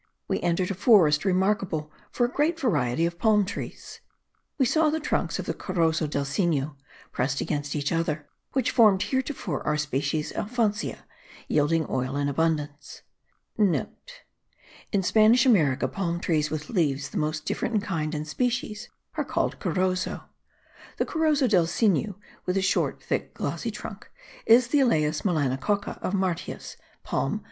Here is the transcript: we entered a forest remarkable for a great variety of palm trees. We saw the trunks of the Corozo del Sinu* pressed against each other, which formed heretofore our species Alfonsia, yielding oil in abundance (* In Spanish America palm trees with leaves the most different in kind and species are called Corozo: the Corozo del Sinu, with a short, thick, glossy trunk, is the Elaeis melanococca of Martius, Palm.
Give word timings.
we 0.27 0.39
entered 0.41 0.71
a 0.71 0.73
forest 0.73 1.23
remarkable 1.25 1.91
for 2.09 2.25
a 2.25 2.31
great 2.33 2.59
variety 2.59 3.05
of 3.05 3.19
palm 3.19 3.45
trees. 3.45 3.99
We 4.57 4.65
saw 4.65 4.89
the 4.89 4.99
trunks 4.99 5.37
of 5.37 5.45
the 5.45 5.53
Corozo 5.53 6.07
del 6.07 6.25
Sinu* 6.25 6.73
pressed 7.11 7.39
against 7.39 7.75
each 7.75 7.91
other, 7.91 8.27
which 8.53 8.71
formed 8.71 9.03
heretofore 9.03 9.61
our 9.61 9.77
species 9.77 10.31
Alfonsia, 10.33 11.05
yielding 11.47 11.85
oil 11.87 12.15
in 12.15 12.27
abundance 12.29 13.03
(* 13.31 13.57
In 13.59 13.85
Spanish 15.03 15.45
America 15.45 15.87
palm 15.87 16.19
trees 16.19 16.49
with 16.49 16.69
leaves 16.71 17.09
the 17.09 17.17
most 17.17 17.45
different 17.45 17.75
in 17.75 17.81
kind 17.81 18.15
and 18.15 18.27
species 18.27 18.89
are 19.17 19.23
called 19.23 19.59
Corozo: 19.59 20.23
the 20.97 21.05
Corozo 21.05 21.47
del 21.47 21.67
Sinu, 21.67 22.15
with 22.47 22.57
a 22.57 22.63
short, 22.63 23.03
thick, 23.03 23.35
glossy 23.35 23.69
trunk, 23.69 24.09
is 24.47 24.69
the 24.69 24.79
Elaeis 24.79 25.21
melanococca 25.21 25.99
of 26.01 26.15
Martius, 26.15 26.75
Palm. 27.03 27.39